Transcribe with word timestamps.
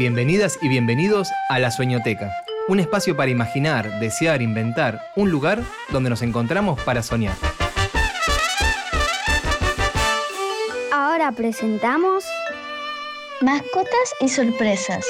Bienvenidas 0.00 0.58
y 0.62 0.68
bienvenidos 0.68 1.30
a 1.50 1.58
La 1.58 1.70
Sueñoteca, 1.70 2.32
un 2.68 2.80
espacio 2.80 3.18
para 3.18 3.30
imaginar, 3.30 4.00
desear, 4.00 4.40
inventar, 4.40 5.02
un 5.14 5.30
lugar 5.30 5.62
donde 5.92 6.08
nos 6.08 6.22
encontramos 6.22 6.80
para 6.84 7.02
soñar. 7.02 7.36
Ahora 10.90 11.32
presentamos 11.32 12.24
Mascotas 13.42 14.14
y 14.22 14.30
sorpresas. 14.30 15.04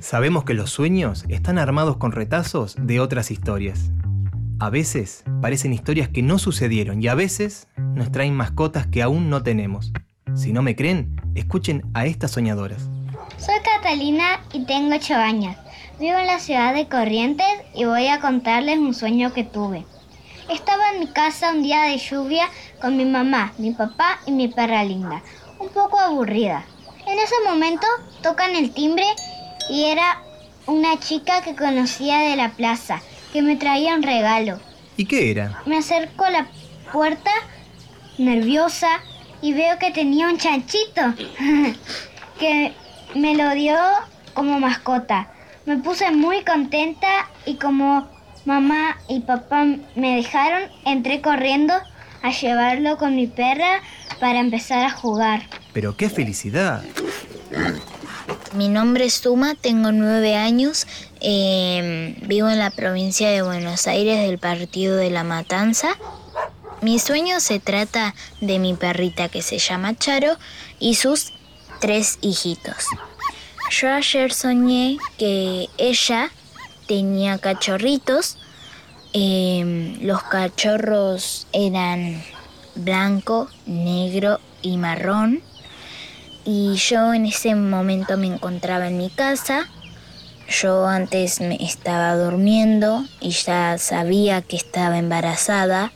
Sabemos 0.00 0.44
que 0.44 0.54
los 0.54 0.70
sueños 0.70 1.26
están 1.28 1.58
armados 1.58 1.98
con 1.98 2.12
retazos 2.12 2.74
de 2.80 3.00
otras 3.00 3.30
historias. 3.30 3.90
A 4.60 4.70
veces 4.70 5.24
parecen 5.42 5.74
historias 5.74 6.08
que 6.08 6.22
no 6.22 6.38
sucedieron 6.38 7.02
y 7.02 7.08
a 7.08 7.14
veces 7.14 7.68
nos 7.76 8.10
traen 8.10 8.34
mascotas 8.34 8.86
que 8.86 9.02
aún 9.02 9.28
no 9.28 9.42
tenemos. 9.42 9.92
Si 10.38 10.52
no 10.52 10.62
me 10.62 10.76
creen, 10.76 11.20
escuchen 11.34 11.82
a 11.94 12.06
estas 12.06 12.30
soñadoras. 12.30 12.82
Soy 13.38 13.56
Catalina 13.64 14.40
y 14.52 14.64
tengo 14.66 14.94
8 14.94 15.14
años. 15.16 15.56
Vivo 15.98 16.16
en 16.16 16.28
la 16.28 16.38
ciudad 16.38 16.72
de 16.74 16.86
Corrientes 16.86 17.44
y 17.74 17.86
voy 17.86 18.06
a 18.06 18.20
contarles 18.20 18.78
un 18.78 18.94
sueño 18.94 19.32
que 19.32 19.42
tuve. 19.42 19.84
Estaba 20.48 20.92
en 20.92 21.00
mi 21.00 21.08
casa 21.08 21.50
un 21.50 21.64
día 21.64 21.82
de 21.82 21.98
lluvia 21.98 22.48
con 22.80 22.96
mi 22.96 23.04
mamá, 23.04 23.52
mi 23.58 23.72
papá 23.72 24.20
y 24.26 24.30
mi 24.30 24.46
perra 24.46 24.84
linda, 24.84 25.22
un 25.58 25.70
poco 25.70 25.98
aburrida. 25.98 26.64
En 27.08 27.18
ese 27.18 27.34
momento 27.44 27.88
tocan 28.22 28.54
el 28.54 28.70
timbre 28.70 29.06
y 29.68 29.86
era 29.86 30.22
una 30.66 31.00
chica 31.00 31.42
que 31.42 31.56
conocía 31.56 32.20
de 32.20 32.36
la 32.36 32.50
plaza, 32.50 33.02
que 33.32 33.42
me 33.42 33.56
traía 33.56 33.96
un 33.96 34.04
regalo. 34.04 34.60
¿Y 34.96 35.06
qué 35.06 35.32
era? 35.32 35.62
Me 35.66 35.78
acerco 35.78 36.24
a 36.24 36.30
la 36.30 36.46
puerta, 36.92 37.32
nerviosa, 38.18 39.00
y 39.42 39.52
veo 39.52 39.78
que 39.78 39.90
tenía 39.90 40.28
un 40.28 40.38
chanchito 40.38 41.02
que 42.38 42.72
me 43.14 43.34
lo 43.34 43.50
dio 43.54 43.76
como 44.34 44.60
mascota. 44.60 45.30
Me 45.66 45.76
puse 45.78 46.10
muy 46.10 46.44
contenta 46.44 47.28
y 47.44 47.56
como 47.56 48.08
mamá 48.44 48.96
y 49.08 49.20
papá 49.20 49.64
me 49.94 50.16
dejaron, 50.16 50.70
entré 50.84 51.20
corriendo 51.20 51.74
a 52.22 52.30
llevarlo 52.30 52.96
con 52.96 53.14
mi 53.14 53.26
perra 53.26 53.80
para 54.20 54.40
empezar 54.40 54.84
a 54.84 54.90
jugar. 54.90 55.42
Pero 55.72 55.96
qué 55.96 56.08
felicidad. 56.08 56.82
Mi 58.54 58.68
nombre 58.68 59.04
es 59.04 59.14
Suma, 59.14 59.54
tengo 59.54 59.92
nueve 59.92 60.34
años, 60.34 60.86
eh, 61.20 62.16
vivo 62.22 62.48
en 62.48 62.58
la 62.58 62.70
provincia 62.70 63.28
de 63.28 63.42
Buenos 63.42 63.86
Aires 63.86 64.26
del 64.26 64.38
partido 64.38 64.96
de 64.96 65.10
La 65.10 65.22
Matanza 65.22 65.90
mi 66.80 66.98
sueño 66.98 67.40
se 67.40 67.58
trata 67.58 68.14
de 68.40 68.58
mi 68.58 68.74
perrita 68.74 69.28
que 69.28 69.42
se 69.42 69.58
llama 69.58 69.96
Charo 69.96 70.36
y 70.78 70.94
sus 70.94 71.32
tres 71.80 72.18
hijitos. 72.20 72.86
Yo 73.70 73.92
ayer 73.92 74.32
soñé 74.32 74.98
que 75.18 75.68
ella 75.76 76.30
tenía 76.86 77.38
cachorritos. 77.38 78.38
Em, 79.12 80.00
los 80.02 80.22
cachorros 80.22 81.46
eran 81.52 82.22
blanco, 82.74 83.48
negro 83.66 84.40
y 84.62 84.76
marrón. 84.76 85.42
Y 86.44 86.76
yo 86.76 87.12
en 87.12 87.26
ese 87.26 87.54
momento 87.54 88.16
me 88.16 88.28
encontraba 88.28 88.88
en 88.88 88.96
mi 88.96 89.10
casa. 89.10 89.68
Yo 90.48 90.86
antes 90.86 91.40
me 91.40 91.56
estaba 91.60 92.16
durmiendo 92.16 93.04
y 93.20 93.30
ya 93.30 93.76
sabía 93.76 94.40
que 94.40 94.56
estaba 94.56 94.96
embarazada 94.96 95.92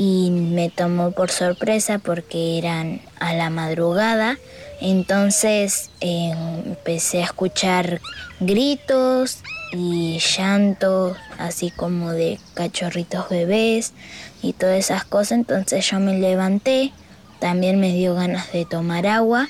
y 0.00 0.30
me 0.30 0.70
tomó 0.70 1.10
por 1.10 1.32
sorpresa 1.32 1.98
porque 1.98 2.56
eran 2.56 3.00
a 3.18 3.34
la 3.34 3.50
madrugada. 3.50 4.38
Entonces 4.80 5.90
eh, 6.00 6.32
empecé 6.64 7.20
a 7.20 7.24
escuchar 7.24 8.00
gritos 8.38 9.38
y 9.72 10.20
llanto, 10.20 11.16
así 11.36 11.72
como 11.72 12.12
de 12.12 12.38
cachorritos 12.54 13.28
bebés 13.28 13.92
y 14.40 14.52
todas 14.52 14.78
esas 14.78 15.04
cosas. 15.04 15.32
Entonces 15.32 15.90
yo 15.90 15.98
me 15.98 16.16
levanté, 16.16 16.92
también 17.40 17.80
me 17.80 17.92
dio 17.92 18.14
ganas 18.14 18.52
de 18.52 18.64
tomar 18.66 19.04
agua 19.08 19.48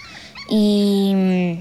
y... 0.48 1.60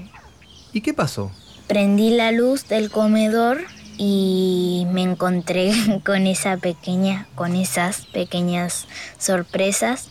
¿Y 0.72 0.80
qué 0.80 0.94
pasó? 0.94 1.30
Prendí 1.66 2.08
la 2.08 2.32
luz 2.32 2.68
del 2.68 2.90
comedor 2.90 3.66
y 3.98 4.86
me 4.92 5.02
encontré 5.02 5.72
con 6.06 6.26
esa 6.26 6.56
pequeña, 6.56 7.28
con 7.34 7.54
esas 7.56 8.06
pequeñas 8.06 8.86
sorpresas. 9.18 10.08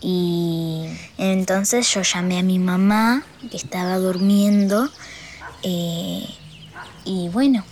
Y 0.00 0.86
entonces 1.18 1.92
yo 1.92 2.02
llamé 2.02 2.38
a 2.38 2.42
mi 2.42 2.58
mamá 2.58 3.24
que 3.50 3.56
estaba 3.56 3.96
durmiendo 3.98 4.88
eh, 5.62 6.26
y 7.04 7.28
bueno, 7.28 7.64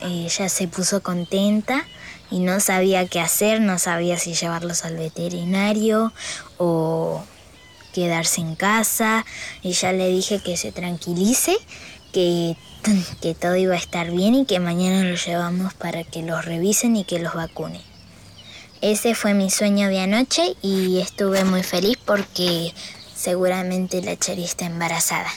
ella 0.00 0.48
se 0.48 0.68
puso 0.68 1.02
contenta 1.02 1.84
y 2.30 2.40
no 2.40 2.60
sabía 2.60 3.06
qué 3.06 3.20
hacer, 3.20 3.60
no 3.60 3.78
sabía 3.78 4.18
si 4.18 4.34
llevarlos 4.34 4.84
al 4.84 4.96
veterinario 4.96 6.12
o 6.58 7.24
quedarse 7.92 8.40
en 8.40 8.54
casa. 8.56 9.24
Y 9.62 9.72
ya 9.72 9.92
le 9.92 10.08
dije 10.08 10.40
que 10.40 10.56
se 10.56 10.72
tranquilice, 10.72 11.56
que 12.12 12.56
que 13.20 13.34
todo 13.34 13.56
iba 13.56 13.74
a 13.74 13.78
estar 13.78 14.10
bien 14.10 14.34
y 14.34 14.44
que 14.44 14.60
mañana 14.60 15.04
los 15.04 15.24
llevamos 15.24 15.74
para 15.74 16.04
que 16.04 16.22
los 16.22 16.44
revisen 16.44 16.96
y 16.96 17.04
que 17.04 17.18
los 17.18 17.34
vacunen. 17.34 17.80
Ese 18.80 19.14
fue 19.14 19.34
mi 19.34 19.48
sueño 19.50 19.88
de 19.88 20.00
anoche 20.00 20.56
y 20.60 20.98
estuve 20.98 21.44
muy 21.44 21.62
feliz 21.62 21.96
porque 22.04 22.72
seguramente 23.14 24.02
la 24.02 24.16
Cheri 24.16 24.46
embarazada. 24.58 25.30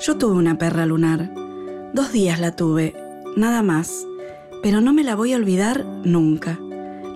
Yo 0.00 0.16
tuve 0.16 0.36
una 0.36 0.56
perra 0.56 0.86
lunar. 0.86 1.30
Dos 1.92 2.12
días 2.12 2.38
la 2.38 2.54
tuve, 2.54 2.94
nada 3.36 3.62
más. 3.62 4.06
Pero 4.62 4.80
no 4.80 4.92
me 4.92 5.02
la 5.02 5.16
voy 5.16 5.32
a 5.32 5.36
olvidar 5.36 5.84
nunca. 6.04 6.58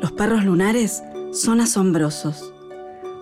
Los 0.01 0.11
perros 0.13 0.45
lunares 0.45 1.03
son 1.33 1.61
asombrosos. 1.61 2.53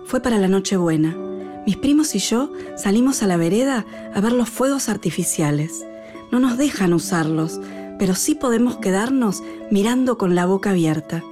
Fue 0.05 0.21
para 0.21 0.39
la 0.39 0.47
Nochebuena. 0.47 1.22
Mis 1.65 1.77
primos 1.77 2.13
y 2.13 2.19
yo 2.19 2.51
salimos 2.75 3.23
a 3.23 3.27
la 3.27 3.37
vereda 3.37 3.85
a 4.13 4.19
ver 4.19 4.33
los 4.33 4.49
fuegos 4.49 4.89
artificiales. 4.89 5.85
No 6.29 6.39
nos 6.39 6.57
dejan 6.57 6.93
usarlos, 6.93 7.61
pero 7.97 8.15
sí 8.15 8.35
podemos 8.35 8.77
quedarnos 8.77 9.41
mirando 9.71 10.17
con 10.17 10.35
la 10.35 10.45
boca 10.45 10.71
abierta. 10.71 11.23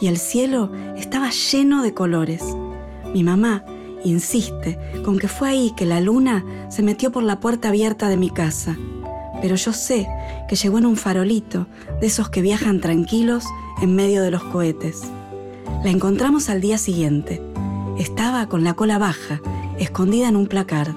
Y 0.00 0.06
el 0.06 0.16
cielo 0.16 0.72
estaba 0.96 1.28
lleno 1.30 1.82
de 1.82 1.92
colores. 1.92 2.42
Mi 3.12 3.22
mamá 3.22 3.62
insiste 4.04 4.78
con 5.04 5.18
que 5.18 5.28
fue 5.28 5.50
ahí 5.50 5.74
que 5.76 5.84
la 5.84 6.00
luna 6.00 6.46
se 6.70 6.82
metió 6.82 7.12
por 7.12 7.22
la 7.22 7.40
puerta 7.40 7.68
abierta 7.68 8.08
de 8.08 8.16
mi 8.16 8.30
casa. 8.30 8.74
Pero 9.42 9.54
yo 9.56 9.74
sé 9.74 10.08
que 10.48 10.56
llegó 10.56 10.78
en 10.78 10.86
un 10.86 10.96
farolito, 10.96 11.66
de 12.00 12.06
esos 12.06 12.30
que 12.30 12.40
viajan 12.40 12.80
tranquilos 12.80 13.44
en 13.82 13.94
medio 13.94 14.22
de 14.22 14.30
los 14.30 14.44
cohetes. 14.44 15.02
La 15.84 15.90
encontramos 15.90 16.48
al 16.48 16.62
día 16.62 16.78
siguiente. 16.78 17.42
Estaba 17.98 18.48
con 18.48 18.64
la 18.64 18.74
cola 18.74 18.96
baja 18.96 19.40
escondida 19.78 20.28
en 20.28 20.36
un 20.36 20.46
placar. 20.46 20.94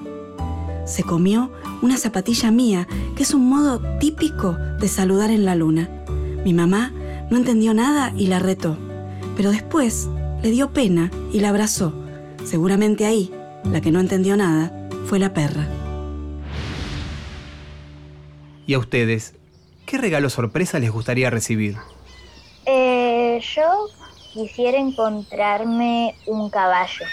Se 0.86 1.02
comió 1.02 1.52
una 1.80 1.96
zapatilla 1.96 2.50
mía, 2.50 2.86
que 3.16 3.22
es 3.22 3.34
un 3.34 3.48
modo 3.48 3.80
típico 3.98 4.56
de 4.80 4.88
saludar 4.88 5.30
en 5.30 5.44
la 5.44 5.54
luna. 5.54 5.88
Mi 6.44 6.52
mamá 6.52 6.92
no 7.30 7.36
entendió 7.36 7.72
nada 7.74 8.12
y 8.16 8.26
la 8.26 8.38
retó, 8.38 8.76
pero 9.36 9.50
después 9.50 10.08
le 10.42 10.50
dio 10.50 10.72
pena 10.72 11.10
y 11.32 11.40
la 11.40 11.50
abrazó. 11.50 11.94
Seguramente 12.44 13.06
ahí, 13.06 13.32
la 13.64 13.80
que 13.80 13.92
no 13.92 14.00
entendió 14.00 14.36
nada, 14.36 14.88
fue 15.06 15.18
la 15.18 15.32
perra. 15.32 15.66
¿Y 18.66 18.74
a 18.74 18.78
ustedes? 18.78 19.34
¿Qué 19.86 19.98
regalo 19.98 20.30
sorpresa 20.30 20.78
les 20.78 20.90
gustaría 20.90 21.30
recibir? 21.30 21.76
Eh, 22.66 23.40
yo 23.54 23.88
quisiera 24.32 24.78
encontrarme 24.78 26.14
un 26.26 26.48
caballo. 26.48 27.04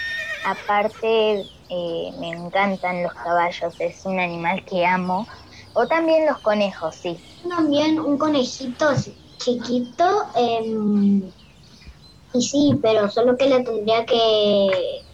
Aparte, 0.44 1.44
eh, 1.70 2.12
me 2.18 2.30
encantan 2.30 3.02
los 3.02 3.14
caballos, 3.14 3.74
es 3.78 4.04
un 4.04 4.18
animal 4.18 4.64
que 4.64 4.84
amo. 4.84 5.26
O 5.74 5.86
también 5.86 6.26
los 6.26 6.38
conejos, 6.40 6.96
sí. 6.96 7.22
También 7.48 8.00
un 8.00 8.18
conejito 8.18 8.86
chiquito. 9.38 10.26
Em, 10.34 11.32
y 12.32 12.42
sí, 12.42 12.78
pero 12.82 13.08
solo 13.08 13.36
que 13.36 13.48
le 13.48 13.62
tendría 13.62 14.04
que 14.04 15.04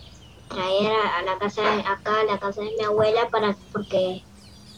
traer 0.48 0.92
a, 0.92 1.22
la 1.22 1.38
casa, 1.38 1.62
acá 1.80 2.20
a 2.20 2.24
la 2.24 2.38
casa 2.38 2.62
de 2.62 2.72
mi 2.78 2.84
abuela, 2.84 3.28
para 3.30 3.56
porque 3.72 4.22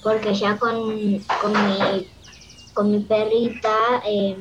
porque 0.03 0.35
ya 0.35 0.59
con, 0.59 1.25
con, 1.41 1.53
mi, 1.53 2.09
con 2.75 2.91
mi 2.91 3.01
perrita... 3.01 4.03
Eh, 4.05 4.37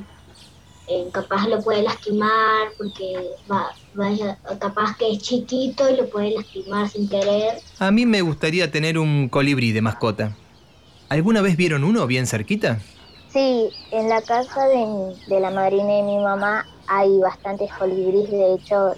eh, 0.88 1.07
capaz 1.12 1.48
lo 1.48 1.62
puede 1.62 1.84
lastimar 1.84 2.69
porque 2.78 3.13
va, 3.50 3.68
vaya, 3.94 4.38
capaz 4.60 4.98
que 4.98 5.12
es 5.12 5.19
chiquito 5.19 5.89
y 5.89 5.98
lo 5.98 6.10
puede 6.10 6.31
lastimar 6.31 6.89
sin 6.89 7.10
querer. 7.10 7.60
A 7.80 7.92
mí 7.92 8.06
me 8.06 8.22
gustaría 8.22 8.72
tener 8.72 8.98
un 8.98 9.30
colibrí 9.30 9.72
de 9.72 9.81
mascota. 9.81 10.38
¿Alguna 11.10 11.42
vez 11.42 11.57
vieron 11.57 11.84
uno 11.84 12.07
bien 12.07 12.28
cerquita? 12.28 12.80
Sí, 13.30 13.69
en 13.92 14.10
la 14.10 14.22
casa 14.22 14.68
de, 14.68 15.16
de 15.28 15.39
la 15.39 15.51
madrina 15.51 15.94
de 15.94 16.04
mi 16.04 16.18
mamá 16.18 16.66
hay 16.88 17.19
bastantes 17.19 17.72
colibríes, 17.74 18.31
de 18.31 18.54
hecho, 18.54 18.94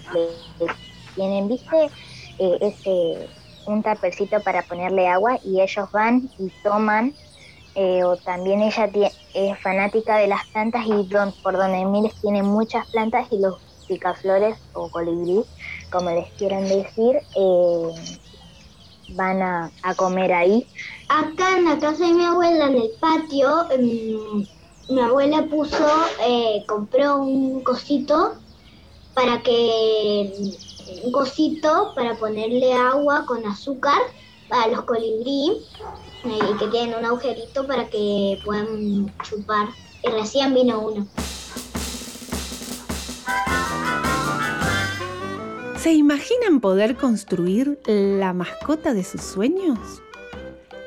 tienen, 1.14 1.48
viste, 1.48 1.90
eh, 2.38 2.58
ese 2.60 3.28
un 3.66 3.82
tapercito 3.82 4.40
para 4.40 4.62
ponerle 4.62 5.06
agua 5.08 5.38
y 5.44 5.60
ellos 5.60 5.88
van 5.92 6.30
y 6.38 6.50
toman, 6.62 7.14
eh, 7.74 8.02
o 8.04 8.16
también 8.16 8.62
ella 8.62 8.90
es 9.34 9.58
fanática 9.60 10.16
de 10.16 10.26
las 10.26 10.46
plantas 10.48 10.84
y 10.86 11.06
don, 11.06 11.32
por 11.42 11.56
donde 11.56 11.84
Miles 11.84 12.14
tiene 12.20 12.42
muchas 12.42 12.86
plantas 12.90 13.28
y 13.30 13.38
los 13.38 13.60
picaflores 13.86 14.56
o 14.72 14.90
colibrí, 14.90 15.44
como 15.90 16.10
les 16.10 16.30
quieran 16.32 16.68
decir, 16.68 17.20
eh, 17.36 17.88
van 19.10 19.42
a, 19.42 19.70
comer 19.96 20.32
ahí. 20.32 20.66
Acá 21.08 21.56
en 21.56 21.64
la 21.64 21.78
casa 21.78 22.06
de 22.06 22.14
mi 22.14 22.24
abuela, 22.24 22.66
en 22.66 22.76
el 22.76 22.90
patio, 23.00 23.70
em, 23.70 24.46
mi 24.88 25.00
abuela 25.00 25.46
puso, 25.46 25.86
eh, 26.26 26.64
compró 26.66 27.18
un 27.18 27.62
cosito 27.62 28.34
para 29.14 29.42
que, 29.42 30.32
un 31.04 31.12
cosito 31.12 31.92
para 31.94 32.16
ponerle 32.16 32.72
agua 32.72 33.24
con 33.26 33.44
azúcar 33.46 34.00
para 34.48 34.68
los 34.68 34.82
colibrí 34.82 35.64
y 36.24 36.56
que 36.58 36.66
tienen 36.68 36.98
un 36.98 37.04
agujerito 37.04 37.66
para 37.66 37.88
que 37.88 38.38
puedan 38.44 39.12
chupar. 39.22 39.68
Y 40.02 40.10
recién 40.10 40.54
vino 40.54 40.80
uno. 40.80 41.06
¿Se 45.78 45.92
imaginan 45.92 46.60
poder 46.60 46.96
construir 46.96 47.80
la 47.86 48.34
mascota 48.34 48.92
de 48.92 49.02
sus 49.02 49.22
sueños? 49.22 49.78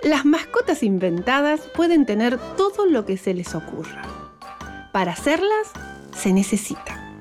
Las 0.03 0.25
mascotas 0.25 0.83
inventadas 0.83 1.61
pueden 1.75 2.05
tener 2.05 2.37
todo 2.57 2.85
lo 2.85 3.05
que 3.05 3.17
se 3.17 3.33
les 3.33 3.55
ocurra. 3.55 4.01
Para 4.91 5.13
hacerlas 5.13 5.71
se 6.15 6.33
necesita 6.33 7.15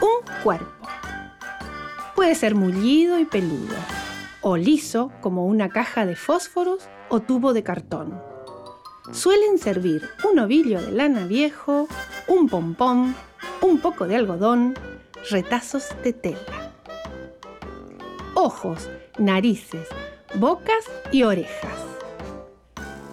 un 0.00 0.42
cuerpo. 0.44 0.70
Puede 2.14 2.34
ser 2.34 2.54
mullido 2.54 3.18
y 3.18 3.24
peludo, 3.24 3.74
o 4.40 4.56
liso 4.56 5.10
como 5.20 5.46
una 5.46 5.68
caja 5.68 6.06
de 6.06 6.16
fósforos 6.16 6.88
o 7.08 7.20
tubo 7.20 7.52
de 7.52 7.62
cartón. 7.62 8.20
Suelen 9.12 9.58
servir 9.58 10.08
un 10.30 10.38
ovillo 10.38 10.80
de 10.80 10.92
lana 10.92 11.26
viejo, 11.26 11.88
un 12.26 12.48
pompón, 12.48 13.14
un 13.62 13.78
poco 13.78 14.06
de 14.06 14.16
algodón, 14.16 14.74
retazos 15.30 15.88
de 16.04 16.12
tela. 16.12 16.72
Ojos, 18.34 18.88
narices, 19.18 19.88
bocas 20.34 20.84
y 21.10 21.22
orejas. 21.22 21.72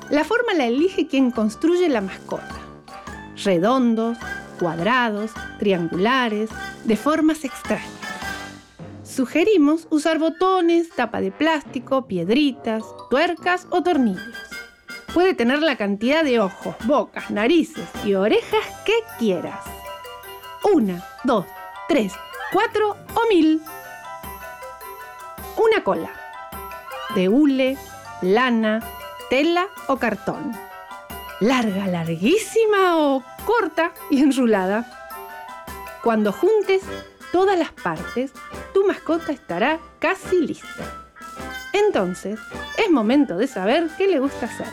La 0.09 0.23
forma 0.23 0.53
la 0.53 0.65
elige 0.67 1.07
quien 1.07 1.31
construye 1.31 1.89
la 1.89 2.01
mascota. 2.01 2.59
Redondos, 3.43 4.17
cuadrados, 4.59 5.31
triangulares, 5.59 6.49
de 6.83 6.95
formas 6.95 7.43
extrañas. 7.43 7.94
Sugerimos 9.15 9.87
usar 9.91 10.19
botones, 10.19 10.89
tapa 10.89 11.21
de 11.21 11.31
plástico, 11.31 12.05
piedritas, 12.05 12.83
tuercas 13.09 13.65
o 13.69 13.81
tornillos. 13.81 14.35
Puede 15.13 15.33
tener 15.33 15.61
la 15.61 15.77
cantidad 15.77 16.21
de 16.21 16.41
ojos, 16.41 16.75
bocas, 16.83 17.31
narices 17.31 17.87
y 18.03 18.15
orejas 18.15 18.65
que 18.83 18.91
quieras. 19.17 19.63
Una, 20.73 21.01
dos, 21.23 21.45
tres, 21.87 22.11
cuatro 22.51 22.97
o 23.15 23.29
mil. 23.29 23.61
Una 25.55 25.81
cola. 25.81 26.11
De 27.15 27.29
hule, 27.29 27.77
lana, 28.21 28.83
tela 29.29 29.69
o 29.87 29.95
cartón. 29.95 30.51
Larga, 31.39 31.87
larguísima 31.87 32.97
o 32.97 33.23
corta 33.45 33.93
y 34.09 34.21
enrulada. 34.21 34.85
Cuando 36.03 36.33
juntes 36.33 36.83
todas 37.31 37.57
las 37.57 37.71
partes, 37.71 38.33
tu 38.75 38.85
mascota 38.85 39.31
estará 39.31 39.79
casi 39.99 40.41
lista. 40.41 41.07
Entonces, 41.71 42.37
es 42.77 42.91
momento 42.91 43.37
de 43.37 43.47
saber 43.47 43.87
qué 43.97 44.05
le 44.05 44.19
gusta 44.19 44.47
hacer. 44.47 44.67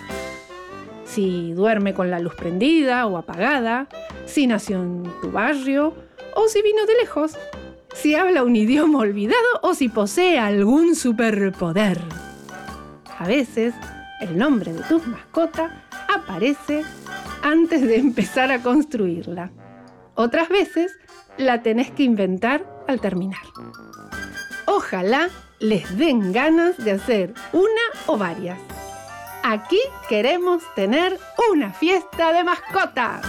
Si 1.05 1.53
duerme 1.53 1.95
con 1.95 2.11
la 2.11 2.19
luz 2.19 2.35
prendida 2.35 3.07
o 3.07 3.17
apagada, 3.17 3.87
si 4.27 4.49
nació 4.49 4.83
en 4.83 5.05
tu 5.21 5.31
barrio 5.31 5.95
o 6.35 6.49
si 6.49 6.63
vino 6.63 6.85
de 6.85 6.95
lejos, 6.95 7.39
si 7.95 8.17
habla 8.17 8.43
un 8.43 8.57
idioma 8.57 8.99
olvidado 8.99 9.61
o 9.63 9.73
si 9.73 9.89
posee 9.89 10.37
algún 10.37 10.97
superpoder. 10.97 12.01
A 13.21 13.29
veces 13.29 13.73
el 14.21 14.37
nombre 14.37 14.73
de 14.73 14.83
tu 14.83 14.99
mascota 14.99 15.85
aparece 16.13 16.83
antes 17.45 17.83
de 17.83 17.99
empezar 17.99 18.51
a 18.51 18.63
construirla. 18.63 19.53
Otras 20.17 20.49
veces 20.49 20.91
la 21.39 21.63
tenés 21.63 21.93
que 21.93 22.03
inventar 22.03 22.72
al 22.89 23.01
terminar. 23.01 23.43
Ojalá 24.67 25.29
les 25.59 25.97
den 25.97 26.33
ganas 26.33 26.77
de 26.77 26.93
hacer 26.93 27.35
una 27.53 27.83
o 28.07 28.17
varias. 28.17 28.59
Aquí 29.45 29.81
queremos 30.09 30.63
tener 30.75 31.19
una 31.53 31.73
fiesta 31.73 32.33
de 32.33 32.45
mascotas. 32.45 33.27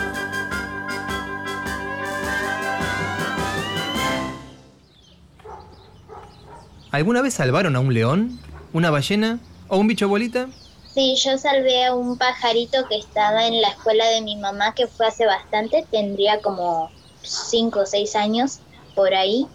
¿Alguna 6.92 7.24
vez 7.24 7.34
salvaron 7.34 7.76
a 7.76 7.80
un 7.80 7.92
león, 7.92 8.40
una 8.72 8.92
ballena 8.92 9.40
o 9.68 9.78
un 9.78 9.88
bicho 9.88 10.08
bolita? 10.08 10.48
Sí, 10.94 11.16
yo 11.16 11.40
salvé 11.40 11.86
a 11.86 11.96
un 11.96 12.20
pajarito 12.20 12.88
que 12.88 13.00
estaba 13.00 13.48
en 13.48 13.60
la 13.62 13.70
escuela 13.70 14.08
de 14.10 14.22
mi 14.22 14.36
mamá, 14.36 14.76
que 14.76 14.86
fue 14.86 15.08
hace 15.08 15.26
bastante, 15.26 15.88
tendría 15.90 16.40
como 16.42 16.92
5 17.24 17.80
o 17.80 17.86
6 17.88 18.16
años 18.16 18.60
por 18.94 19.13
ahí. 19.13 19.45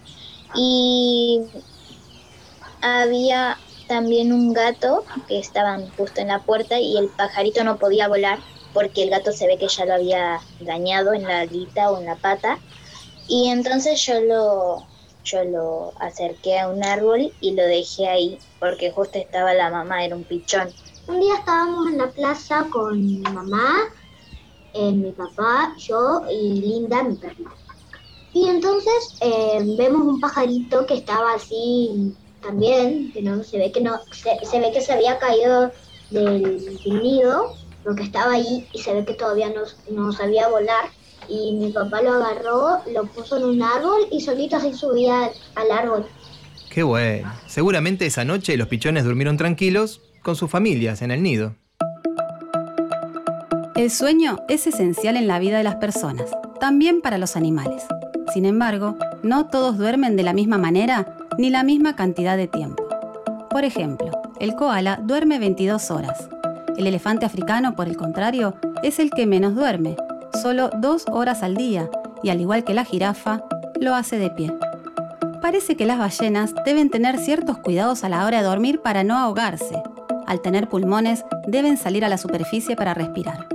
Y 0.57 1.41
había 2.81 3.59
también 3.87 4.33
un 4.33 4.53
gato 4.53 5.05
que 5.27 5.39
estaba 5.39 5.79
justo 5.97 6.21
en 6.21 6.29
la 6.29 6.45
puerta 6.45 6.79
y 6.79 6.97
el 6.99 7.11
pajarito 7.11 7.65
no 7.65 7.79
podía 7.79 8.09
volar 8.09 8.45
porque 8.73 9.03
el 9.03 9.11
gato 9.11 9.33
se 9.33 9.47
ve 9.47 9.59
que 9.59 9.69
ya 9.69 9.87
lo 9.87 9.95
había 9.95 10.41
dañado 10.61 11.13
en 11.15 11.23
la 11.25 11.41
alita 11.41 11.91
o 11.91 11.99
en 11.99 12.07
la 12.07 12.17
pata. 12.17 12.61
Y 13.27 13.49
entonces 13.49 14.05
yo 14.05 14.21
lo, 14.21 14.87
yo 15.25 15.45
lo 15.45 15.93
acerqué 16.01 16.59
a 16.59 16.69
un 16.69 16.85
árbol 16.85 17.35
y 17.41 17.55
lo 17.55 17.63
dejé 17.65 18.09
ahí 18.09 18.39
porque 18.59 18.91
justo 18.91 19.19
estaba 19.19 19.55
la 19.55 19.71
mamá, 19.71 20.05
era 20.05 20.17
un 20.17 20.25
pichón. 20.25 20.73
Un 21.07 21.21
día 21.21 21.35
estábamos 21.35 21.89
en 21.89 21.99
la 21.99 22.13
plaza 22.13 22.69
con 22.71 22.99
mi 23.05 23.21
mamá, 23.21 23.75
eh, 24.73 24.93
mi 24.93 25.13
papá, 25.13 25.75
yo 25.79 26.23
y 26.31 26.61
Linda, 26.61 27.03
mi 27.03 27.17
perro. 27.17 27.45
Y 28.39 28.47
entonces 28.47 29.17
eh, 29.21 29.75
vemos 29.77 30.03
un 30.03 30.21
pajarito 30.21 30.87
que 30.87 30.95
estaba 30.95 31.35
así 31.35 32.15
también, 32.41 33.11
que 33.13 33.21
no 33.21 33.43
se 33.43 33.59
ve 33.59 33.73
que 33.73 33.81
no 33.81 33.99
se, 34.13 34.61
ve 34.61 34.71
que 34.73 34.81
se 34.81 34.93
había 34.93 35.19
caído 35.19 35.73
del, 36.11 36.79
nido, 36.85 37.57
porque 37.83 38.05
estaba 38.05 38.35
ahí 38.35 38.69
y 38.73 38.79
se 38.79 38.95
ve 38.95 39.05
que 39.05 39.15
todavía 39.15 39.49
no, 39.49 39.63
no 39.91 40.13
sabía 40.13 40.47
volar. 40.47 40.85
Y 41.29 41.57
mi 41.57 41.73
papá 41.73 42.01
lo 42.01 42.13
agarró, 42.13 42.79
lo 42.93 43.07
puso 43.07 43.39
en 43.39 43.45
un 43.45 43.61
árbol 43.61 44.07
y 44.13 44.21
solito 44.21 44.55
así 44.55 44.73
subía 44.73 45.33
al 45.57 45.71
árbol. 45.73 46.07
Qué 46.71 46.85
bueno. 46.85 47.33
Seguramente 47.49 48.07
esa 48.07 48.25
noche 48.25 48.57
los 48.57 48.69
pichones 48.69 49.03
durmieron 49.03 49.37
tranquilos 49.37 50.01
con 50.23 50.37
sus 50.37 50.49
familias 50.49 51.03
en 51.03 51.11
el 51.11 51.25
nido. 51.25 51.57
El 53.75 53.91
sueño 53.91 54.39
es 54.49 54.69
esencial 54.69 55.17
en 55.17 55.27
la 55.27 55.41
vida 55.41 55.59
de 55.59 55.65
las 55.65 55.77
personas, 55.77 56.31
también 56.61 57.01
para 57.01 57.19
los 57.19 57.35
animales. 57.35 57.83
Sin 58.33 58.45
embargo, 58.45 58.97
no 59.23 59.47
todos 59.47 59.79
duermen 59.79 60.17
de 60.17 60.23
la 60.23 60.33
misma 60.33 60.59
manera 60.59 61.07
ni 61.39 61.51
la 61.51 61.63
misma 61.63 61.97
cantidad 61.97 62.37
de 62.37 62.49
tiempo. 62.49 62.87
Por 63.51 63.65
ejemplo, 63.65 64.11
el 64.39 64.55
koala 64.55 65.01
duerme 65.03 65.39
22 65.39 65.91
horas. 65.91 66.29
El 66.77 66.87
elefante 66.87 67.27
africano, 67.27 67.75
por 67.75 67.89
el 67.89 67.97
contrario, 67.97 68.55
es 68.83 68.99
el 68.99 69.11
que 69.11 69.27
menos 69.27 69.55
duerme, 69.55 69.97
solo 70.43 70.71
2 70.79 71.07
horas 71.11 71.43
al 71.43 71.57
día, 71.57 71.91
y 72.23 72.29
al 72.29 72.41
igual 72.41 72.65
que 72.65 72.75
la 72.75 72.85
jirafa, 72.85 73.43
lo 73.81 73.95
hace 73.95 74.19
de 74.19 74.31
pie. 74.31 74.53
Parece 75.41 75.77
que 75.77 75.87
las 75.87 75.99
ballenas 75.99 76.55
deben 76.65 76.91
tener 76.91 77.19
ciertos 77.19 77.59
cuidados 77.59 78.05
a 78.05 78.09
la 78.09 78.27
hora 78.27 78.39
de 78.39 78.45
dormir 78.49 78.81
para 78.81 79.05
no 79.05 79.17
ahogarse, 79.17 79.83
al 80.27 80.43
tener 80.43 80.69
pulmones, 80.69 81.25
deben 81.47 81.79
salir 81.79 82.05
a 82.05 82.09
la 82.09 82.19
superficie 82.19 82.77
para 82.77 82.93
respirar. 82.93 83.47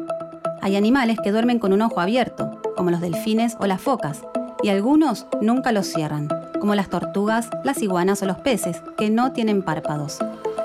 Hay 0.60 0.76
animales 0.76 1.20
que 1.24 1.32
duermen 1.32 1.60
con 1.60 1.72
un 1.72 1.84
ojo 1.84 2.02
abierto, 2.02 2.60
como 2.76 2.90
los 2.90 3.00
delfines 3.00 3.58
o 3.60 3.68
las 3.68 3.80
focas, 3.80 4.24
y 4.64 4.70
algunos 4.70 5.28
nunca 5.42 5.72
los 5.72 5.86
cierran, 5.88 6.30
como 6.60 6.74
las 6.74 6.90
tortugas, 6.90 7.50
las 7.64 7.82
iguanas 7.82 8.24
o 8.24 8.26
los 8.26 8.38
peces, 8.38 8.82
que 8.98 9.10
no 9.10 9.34
tienen 9.34 9.62
párpados. 9.62 10.20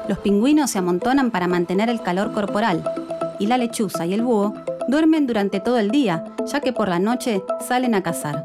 Los 0.09 0.19
pingüinos 0.19 0.71
se 0.71 0.79
amontonan 0.79 1.31
para 1.31 1.49
mantener 1.49 1.91
el 1.91 2.01
calor 2.01 2.33
corporal, 2.33 2.85
y 3.41 3.47
la 3.47 3.59
lechuza 3.59 4.07
y 4.07 4.15
el 4.15 4.23
búho 4.23 4.55
duermen 4.89 5.27
durante 5.27 5.61
todo 5.61 5.79
el 5.79 5.91
día, 5.91 6.25
ya 6.47 6.61
que 6.61 6.73
por 6.73 6.89
la 6.89 6.99
noche 6.99 7.43
salen 7.67 7.95
a 7.95 8.03
cazar. 8.03 8.45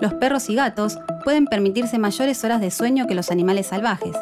Los 0.00 0.14
perros 0.14 0.48
y 0.48 0.54
gatos 0.54 0.98
pueden 1.24 1.46
permitirse 1.46 1.98
mayores 1.98 2.42
horas 2.44 2.60
de 2.60 2.70
sueño 2.70 3.06
que 3.06 3.16
los 3.16 3.30
animales 3.30 3.66
salvajes. 3.66 4.16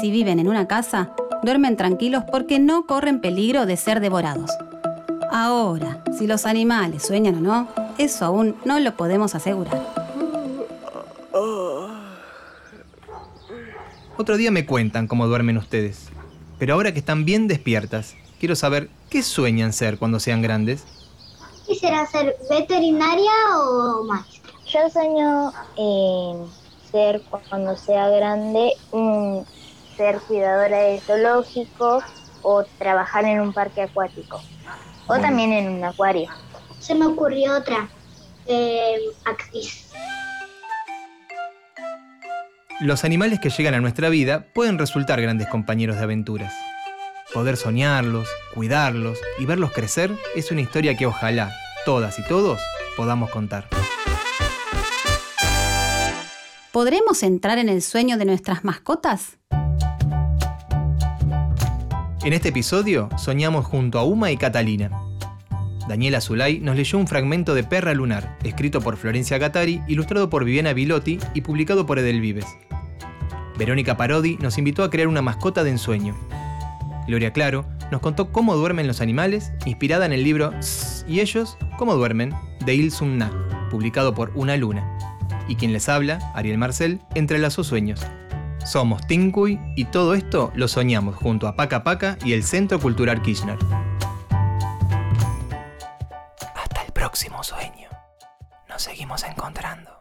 Si 0.00 0.10
viven 0.10 0.38
en 0.38 0.48
una 0.48 0.66
casa, 0.66 1.10
duermen 1.42 1.76
tranquilos 1.76 2.24
porque 2.30 2.58
no 2.58 2.86
corren 2.86 3.20
peligro 3.20 3.66
de 3.66 3.76
ser 3.76 4.00
devorados. 4.00 4.50
Ahora, 5.30 5.98
si 6.16 6.26
los 6.26 6.46
animales 6.46 7.06
sueñan 7.06 7.36
o 7.36 7.40
no, 7.40 7.68
eso 8.04 8.24
aún 8.24 8.56
no 8.64 8.80
lo 8.80 8.96
podemos 8.96 9.34
asegurar. 9.34 9.80
Otro 14.16 14.36
día 14.36 14.50
me 14.50 14.66
cuentan 14.66 15.06
cómo 15.06 15.26
duermen 15.26 15.56
ustedes. 15.56 16.08
Pero 16.58 16.74
ahora 16.74 16.92
que 16.92 16.98
están 16.98 17.24
bien 17.24 17.48
despiertas, 17.48 18.16
quiero 18.38 18.54
saber 18.54 18.90
qué 19.08 19.22
sueñan 19.22 19.72
ser 19.72 19.98
cuando 19.98 20.20
sean 20.20 20.42
grandes. 20.42 20.84
¿Quisiera 21.66 22.06
ser 22.06 22.36
veterinaria 22.50 23.32
o 23.56 24.04
maestra? 24.04 24.52
Yo 24.66 24.90
sueño 24.90 25.52
en 25.76 26.46
ser, 26.90 27.22
cuando 27.48 27.76
sea 27.76 28.08
grande, 28.08 28.72
un 28.92 29.46
ser 29.96 30.20
cuidadora 30.20 30.78
de 30.78 31.00
zoológico 31.00 32.02
o 32.42 32.64
trabajar 32.78 33.24
en 33.24 33.40
un 33.40 33.52
parque 33.52 33.82
acuático. 33.82 34.40
O 35.06 35.18
también 35.18 35.52
en 35.52 35.68
un 35.70 35.84
acuario. 35.84 36.30
Se 36.80 36.94
me 36.94 37.06
ocurrió 37.06 37.56
otra. 37.56 37.88
Eh, 38.46 38.96
actriz. 39.26 39.86
Los 42.80 43.04
animales 43.04 43.38
que 43.38 43.50
llegan 43.50 43.74
a 43.74 43.80
nuestra 43.80 44.08
vida 44.08 44.46
pueden 44.54 44.78
resultar 44.78 45.20
grandes 45.20 45.46
compañeros 45.48 45.98
de 45.98 46.04
aventuras. 46.04 46.54
Poder 47.34 47.58
soñarlos, 47.58 48.28
cuidarlos 48.54 49.18
y 49.38 49.44
verlos 49.44 49.70
crecer 49.72 50.10
es 50.34 50.50
una 50.50 50.62
historia 50.62 50.96
que 50.96 51.06
ojalá 51.06 51.52
todas 51.84 52.18
y 52.18 52.24
todos 52.24 52.58
podamos 52.96 53.30
contar. 53.30 53.68
¿Podremos 56.72 57.22
entrar 57.22 57.58
en 57.58 57.68
el 57.68 57.82
sueño 57.82 58.16
de 58.16 58.24
nuestras 58.24 58.64
mascotas? 58.64 59.36
En 62.22 62.32
este 62.32 62.48
episodio 62.48 63.10
soñamos 63.18 63.66
junto 63.66 63.98
a 63.98 64.04
Uma 64.04 64.30
y 64.30 64.36
Catalina. 64.36 65.09
Daniela 65.88 66.20
Zulay 66.20 66.60
nos 66.60 66.76
leyó 66.76 66.98
un 66.98 67.06
fragmento 67.06 67.54
de 67.54 67.64
Perra 67.64 67.94
Lunar, 67.94 68.36
escrito 68.44 68.80
por 68.80 68.96
Florencia 68.96 69.38
Gattari, 69.38 69.82
ilustrado 69.88 70.30
por 70.30 70.44
Viviana 70.44 70.72
Bilotti 70.72 71.18
y 71.34 71.40
publicado 71.40 71.86
por 71.86 71.98
Edelvives. 71.98 72.46
Verónica 73.58 73.96
Parodi 73.96 74.36
nos 74.38 74.56
invitó 74.58 74.84
a 74.84 74.90
crear 74.90 75.08
una 75.08 75.22
mascota 75.22 75.64
de 75.64 75.70
ensueño. 75.70 76.16
Gloria 77.06 77.32
Claro 77.32 77.66
nos 77.90 78.00
contó 78.00 78.30
cómo 78.30 78.56
duermen 78.56 78.86
los 78.86 79.00
animales, 79.00 79.52
inspirada 79.66 80.06
en 80.06 80.12
el 80.12 80.22
libro 80.22 80.52
¿Y 81.08 81.20
ellos? 81.20 81.58
¿Cómo 81.76 81.94
duermen? 81.94 82.32
de 82.64 82.74
Il 82.74 82.92
Sun 82.92 83.18
Na, 83.18 83.30
publicado 83.70 84.14
por 84.14 84.32
Una 84.34 84.56
Luna. 84.56 84.96
Y 85.48 85.56
quien 85.56 85.72
les 85.72 85.88
habla, 85.88 86.18
Ariel 86.34 86.58
Marcel, 86.58 87.00
entrelazó 87.14 87.64
sueños. 87.64 88.00
Somos 88.64 89.06
Tinkuy 89.06 89.58
y 89.74 89.86
todo 89.86 90.14
esto 90.14 90.52
lo 90.54 90.68
soñamos 90.68 91.16
junto 91.16 91.48
a 91.48 91.56
Paca 91.56 91.82
Paca 91.82 92.18
y 92.24 92.34
el 92.34 92.44
Centro 92.44 92.78
Cultural 92.78 93.22
Kirchner. 93.22 93.58
Próximo 97.20 97.44
sueño. 97.44 97.90
Nos 98.66 98.80
seguimos 98.80 99.24
encontrando. 99.24 99.99